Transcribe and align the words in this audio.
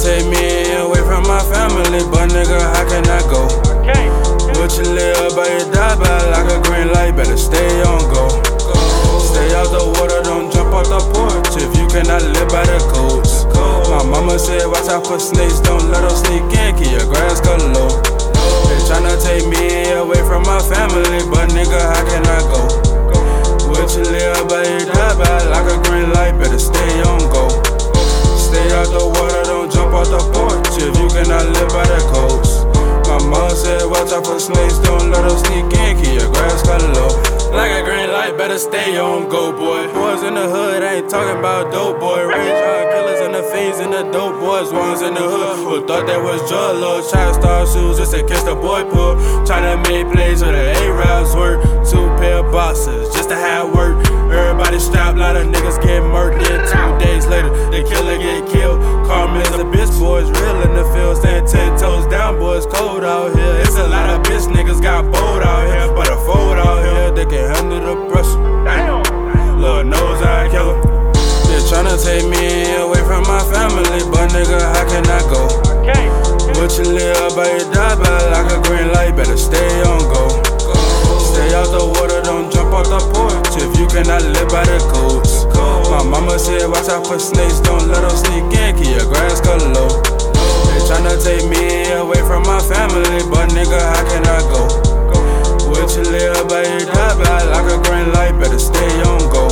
take 0.00 0.24
me 0.32 0.72
away 0.80 1.04
from 1.04 1.28
my 1.28 1.40
family, 1.52 2.00
but 2.08 2.32
nigga, 2.32 2.56
how 2.56 2.88
can 2.88 3.04
I 3.04 3.20
go? 3.28 3.44
What 4.56 4.72
you 4.76 4.88
live 4.96 5.36
by, 5.36 5.44
you 5.44 5.64
die 5.72 5.96
by 5.96 6.16
like 6.32 6.48
a 6.48 6.56
green 6.64 6.92
light, 6.92 7.16
better 7.16 7.36
stay 7.36 7.82
on 7.84 8.00
go. 8.08 8.28
Stay 9.20 9.52
out 9.52 9.68
the 9.68 9.84
water, 10.00 10.24
don't 10.24 10.48
jump 10.52 10.72
off 10.72 10.88
the 10.88 11.00
porch 11.12 11.52
if 11.60 11.76
you 11.76 11.84
cannot 11.88 12.24
live 12.24 12.48
by 12.48 12.64
the 12.64 12.80
codes. 12.88 13.44
My 13.92 14.00
mama 14.04 14.38
said, 14.38 14.64
watch 14.64 14.88
out 14.88 15.06
for 15.06 15.20
snakes, 15.20 15.60
don't 15.60 15.92
let 15.92 16.00
them 16.00 16.16
sneak 16.16 16.48
in, 16.48 16.76
keep 16.80 16.92
your 16.92 17.04
grass 17.04 17.40
cut 17.40 17.60
low. 17.60 17.92
They 18.72 18.80
tryna 18.88 19.20
take 19.20 19.44
me 19.48 19.92
away 19.92 20.20
from 20.24 20.48
my 20.48 20.60
family, 20.64 21.24
but 21.28 21.52
nigga, 21.52 21.76
how 21.76 22.04
can 22.08 22.24
I 22.24 22.39
snakes, 34.40 34.78
don't 34.78 35.10
let 35.10 35.28
them 35.28 35.38
sneak 35.38 35.68
in, 35.84 35.96
keep 36.00 36.20
your 36.20 36.32
grass 36.32 36.62
cut 36.62 36.82
low. 36.96 37.12
Like 37.52 37.72
a 37.72 37.82
green 37.82 38.10
light, 38.12 38.38
better 38.38 38.58
stay 38.58 38.96
on 38.96 39.28
go, 39.28 39.52
boy. 39.52 39.92
Boys 39.92 40.22
in 40.22 40.34
the 40.34 40.48
hood 40.48 40.82
ain't 40.82 41.10
talking 41.10 41.38
about 41.38 41.72
dope, 41.72 41.98
boy. 41.98 42.22
Range 42.22 42.38
on 42.38 42.86
uh, 42.86 42.92
killers 42.94 43.20
and 43.20 43.34
the 43.34 43.42
fiends 43.42 43.80
and 43.80 43.92
the 43.92 44.04
dope 44.12 44.38
boys. 44.38 44.72
Ones 44.72 45.02
in 45.02 45.14
the 45.14 45.20
hood 45.20 45.58
who 45.58 45.86
thought 45.86 46.06
that 46.06 46.22
was 46.22 46.38
drug 46.48 46.78
lords. 46.78 47.10
Try 47.10 47.26
to 47.26 47.34
start 47.34 47.68
shoes 47.68 47.98
just 47.98 48.14
in 48.14 48.26
case 48.28 48.44
the 48.44 48.54
boy 48.54 48.84
pull. 48.84 49.16
Tryna 49.42 49.82
make 49.82 50.06
plays 50.14 50.42
with 50.42 50.54
the 50.54 50.69
Tryna 71.90 72.06
take 72.06 72.26
me 72.30 72.76
away 72.78 73.02
from 73.02 73.26
my 73.26 73.42
family, 73.50 73.98
but 74.14 74.30
nigga, 74.30 74.62
how 74.62 74.86
can 74.86 75.02
I 75.10 75.26
go? 75.26 75.42
What 76.54 76.70
you 76.78 76.86
live 76.86 77.34
by, 77.34 77.50
your 77.50 77.66
die 77.74 77.98
by 77.98 78.30
like 78.30 78.46
a 78.46 78.62
green 78.62 78.94
light, 78.94 79.16
better 79.16 79.36
stay 79.36 79.82
on 79.82 79.98
go. 80.06 80.38
Stay 81.18 81.50
out 81.50 81.66
the 81.74 81.82
water, 81.82 82.22
don't 82.22 82.46
jump 82.54 82.70
off 82.70 82.86
the 82.86 83.02
porch 83.10 83.58
if 83.58 83.74
you 83.74 83.90
cannot 83.90 84.22
live 84.22 84.46
by 84.54 84.62
the 84.70 84.78
codes. 84.86 85.50
My 85.90 86.06
mama 86.06 86.38
said, 86.38 86.70
watch 86.70 86.86
out 86.86 87.08
for 87.08 87.18
snakes, 87.18 87.58
don't 87.58 87.90
let 87.90 88.06
them 88.06 88.14
sneak 88.14 88.46
in, 88.54 88.78
keep 88.78 88.94
your 88.94 89.10
grass 89.10 89.42
cut 89.42 89.58
low. 89.58 89.90
They 90.70 90.78
tryna 90.86 91.18
take 91.18 91.42
me 91.50 91.90
away 91.90 92.22
from 92.22 92.46
my 92.46 92.62
family, 92.70 93.18
but 93.26 93.50
nigga, 93.50 93.82
how 93.82 94.06
can 94.06 94.22
I 94.30 94.38
go? 94.46 94.62
What 95.66 95.90
you 95.98 96.06
live 96.06 96.46
by, 96.46 96.70
you 96.70 96.86
die 96.86 97.18
by 97.18 97.42
like 97.50 97.66
a 97.66 97.82
green 97.82 98.14
light, 98.14 98.38
better 98.38 98.62
stay 98.62 99.02
on 99.02 99.26
go. 99.34 99.49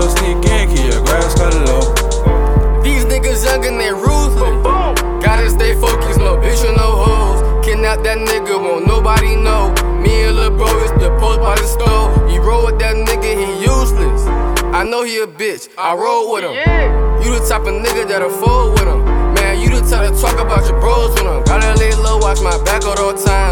Them 0.00 0.10
sneak 0.10 0.44
in, 0.50 0.68
keep 0.70 0.92
your 0.92 1.04
grass 1.04 1.34
cut 1.34 1.54
low. 1.66 1.94
These 2.82 3.04
niggas 3.04 3.44
young 3.44 3.64
and 3.66 3.80
they 3.80 3.92
ruthless. 3.92 4.58
Gotta 5.24 5.50
stay 5.50 5.74
focused, 5.74 6.18
no 6.18 6.36
bitch 6.36 6.66
and 6.66 6.76
no 6.76 7.04
hoes. 7.04 7.64
Kidnap 7.64 8.02
that 8.02 8.18
nigga, 8.18 8.58
won't 8.60 8.86
nobody 8.86 9.36
know. 9.36 9.72
Me 10.02 10.24
and 10.24 10.36
lil' 10.36 10.50
bro 10.56 10.66
is 10.82 10.90
the 10.92 11.10
post 11.20 11.40
by 11.40 11.54
the 11.54 11.66
stove. 11.66 12.30
You 12.30 12.42
roll 12.42 12.66
with 12.66 12.78
that 12.80 12.96
nigga, 12.96 13.30
he 13.38 13.62
useless. 13.62 14.26
I 14.74 14.84
know 14.84 15.04
he 15.04 15.18
a 15.20 15.26
bitch, 15.26 15.68
I 15.78 15.94
roll 15.94 16.32
with 16.32 16.44
him. 16.44 16.54
You 17.22 17.38
the 17.38 17.46
type 17.46 17.62
of 17.62 17.74
nigga 17.74 18.08
that'll 18.08 18.30
fold 18.30 18.72
with 18.72 18.88
him. 18.88 19.04
Man, 19.34 19.60
you 19.60 19.68
the 19.70 19.80
type 19.88 20.10
to 20.10 20.20
talk 20.20 20.40
about 20.40 20.68
your 20.68 20.80
bros 20.80 21.14
with 21.14 21.22
him. 21.22 21.44
Gotta 21.44 21.78
lay 21.78 21.94
low, 21.94 22.18
watch 22.18 22.40
my 22.40 22.56
back 22.64 22.82
at 22.82 22.98
all 22.98 23.14
times. 23.14 23.51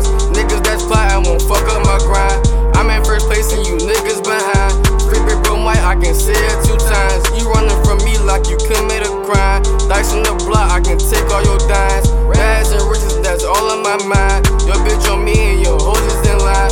My 13.99 14.06
mind. 14.06 14.47
Your 14.67 14.78
bitch 14.87 15.11
on 15.11 15.25
me 15.25 15.34
and 15.34 15.62
your 15.62 15.78
hoes 15.78 15.99
is 15.99 16.28
in 16.31 16.39
line. 16.39 16.71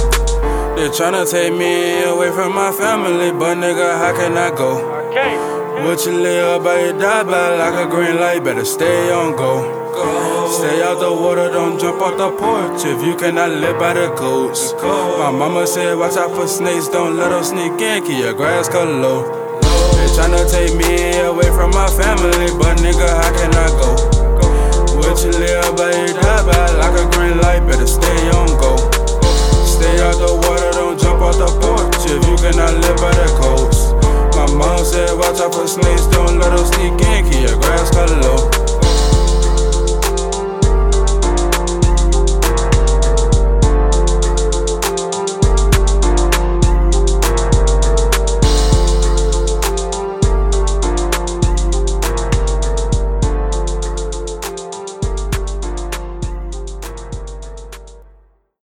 They 0.76 0.88
tryna 0.94 1.28
take 1.28 1.52
me 1.52 2.04
away 2.04 2.30
from 2.30 2.54
my 2.54 2.70
family, 2.70 3.32
but 3.32 3.56
nigga, 3.56 3.98
how 3.98 4.14
can 4.14 4.36
I 4.36 4.54
go? 4.54 4.78
What 5.84 6.04
you 6.06 6.12
live 6.12 6.62
by, 6.62 6.80
you 6.84 6.92
die 6.92 7.24
by 7.24 7.56
like 7.56 7.86
a 7.86 7.90
green 7.90 8.20
light, 8.20 8.44
better 8.44 8.64
stay 8.64 9.10
on 9.10 9.34
go. 9.36 9.74
Stay 10.48 10.82
out 10.82 11.00
the 11.00 11.10
water, 11.12 11.50
don't 11.50 11.78
jump 11.80 12.00
off 12.00 12.16
the 12.16 12.30
porch 12.30 12.84
if 12.84 13.04
you 13.04 13.16
cannot 13.16 13.50
live 13.50 13.78
by 13.78 13.94
the 13.94 14.14
codes. 14.14 14.74
My 14.82 15.30
mama 15.30 15.66
said, 15.66 15.98
watch 15.98 16.16
out 16.16 16.34
for 16.34 16.46
snakes, 16.46 16.88
don't 16.88 17.16
let 17.16 17.30
them 17.30 17.42
sneak 17.42 17.80
in, 17.80 18.04
keep 18.06 18.18
your 18.18 18.34
grass 18.34 18.68
cut 18.68 18.86
low. 18.88 19.26
They 19.60 20.06
tryna 20.14 20.46
take 20.50 20.74
me 20.74 21.18
away 21.20 21.50
from 21.50 21.70
my 21.70 21.88
family, 21.90 22.50
but 22.58 22.78
nigga, 22.78 23.08
how 23.08 23.30
can 23.34 23.47